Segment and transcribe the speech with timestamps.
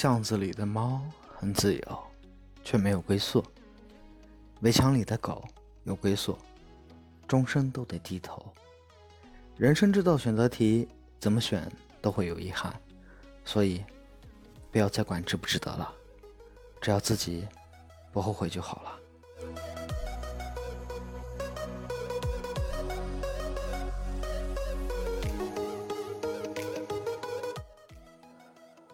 [0.00, 1.02] 巷子里的猫
[1.36, 2.02] 很自由，
[2.64, 3.44] 却没有归宿；
[4.62, 5.44] 围墙里的狗
[5.84, 6.38] 有归宿，
[7.28, 8.50] 终生都得低头。
[9.58, 10.88] 人生这道选择题，
[11.18, 11.70] 怎么选
[12.00, 12.74] 都会有遗憾，
[13.44, 13.84] 所以
[14.72, 15.92] 不要再管值不值得了，
[16.80, 17.46] 只要自己
[18.10, 18.99] 不后悔就好了。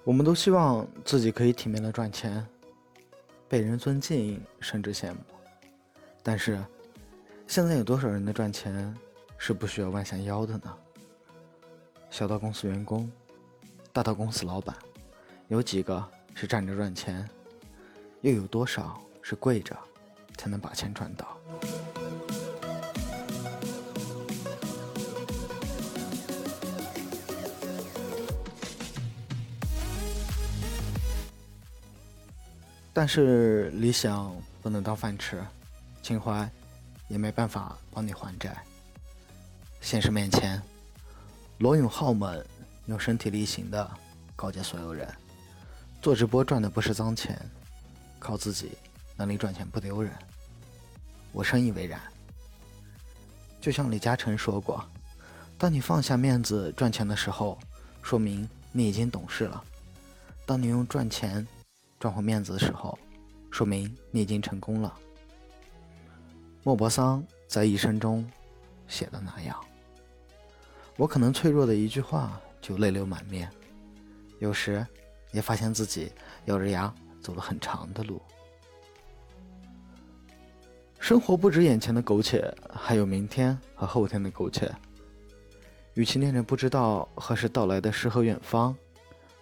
[0.06, 2.46] 我们都希望自己可以体面的赚钱，
[3.48, 5.16] 被人尊敬，甚至羡慕。
[6.22, 6.64] 但是，
[7.48, 8.96] 现在有多少人的赚钱
[9.36, 10.72] 是不需要弯下腰的呢？
[12.08, 13.10] 小到公司员工，
[13.92, 14.76] 大到公司老板，
[15.48, 17.28] 有几个是站着赚钱？
[18.20, 19.76] 又有多少是跪着
[20.36, 21.36] 才能把钱赚到？
[32.96, 35.44] 但是理想不能当饭吃，
[36.02, 36.50] 情怀
[37.08, 38.56] 也没办法帮你还债。
[39.82, 40.62] 现实面前，
[41.58, 42.42] 罗永浩们
[42.86, 43.86] 用身体力行的
[44.34, 45.06] 告诫所有人：
[46.00, 47.38] 做直播赚的不是脏钱，
[48.18, 48.72] 靠自己
[49.14, 50.10] 能力赚钱不丢人。
[51.32, 52.00] 我深以为然。
[53.60, 54.82] 就像李嘉诚说过
[55.58, 57.58] ：“当你放下面子赚钱的时候，
[58.02, 59.62] 说明你已经懂事了；
[60.46, 61.46] 当你用赚钱……”
[61.98, 62.98] 赚回面子的时候，
[63.50, 64.94] 说明你已经成功了。
[66.62, 68.28] 莫泊桑在一生中
[68.86, 69.58] 写的那样
[70.96, 73.50] ：“我可能脆弱的一句话就泪流满面，
[74.40, 74.86] 有时
[75.32, 76.12] 也发现自己
[76.46, 78.20] 咬着牙走了很长的路。
[80.98, 84.70] 生活不止眼前的苟且，还有明天和后天的苟且。
[85.94, 88.76] 与其念着不知道何时到来的诗和远方，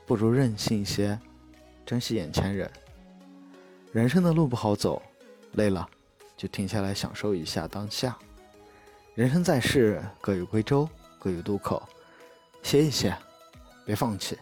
[0.07, 1.19] 不如任性些。”
[1.87, 2.71] 珍惜眼前人，
[3.93, 5.03] 人生的路不好走，
[5.53, 5.89] 累了
[6.37, 8.17] 就停下来享受一下当下。
[9.15, 11.83] 人生在世，各有归舟，各有渡口，
[12.63, 13.17] 歇一歇，
[13.85, 14.39] 别放弃，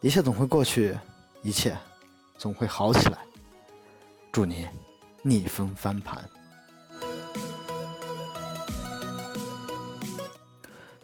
[0.00, 0.96] 一切总会过去，
[1.42, 1.76] 一切
[2.38, 3.18] 总会好起来。
[4.32, 4.66] 祝你
[5.20, 6.28] 逆风翻盘，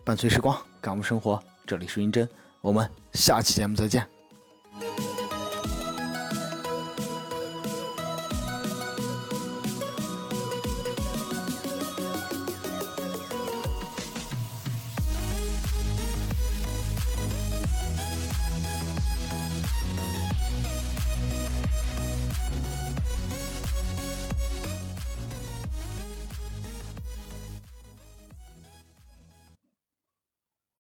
[0.03, 1.41] 伴随时光，感悟生活。
[1.66, 2.27] 这里是云真，
[2.62, 4.18] 我们下期节目再见。